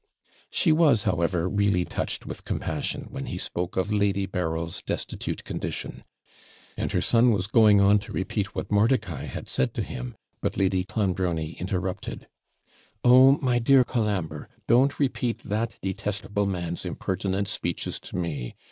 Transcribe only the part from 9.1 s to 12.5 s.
had said to him, but Lady Clonbrony interrupted